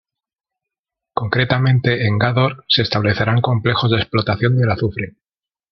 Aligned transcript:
Concretamente 1.13 2.07
en 2.07 2.17
Gádor 2.17 2.65
se 2.67 2.81
establecerán 2.81 3.39
complejos 3.39 3.91
de 3.91 3.97
explotación 3.97 4.57
del 4.57 4.71
azufre. 4.71 5.13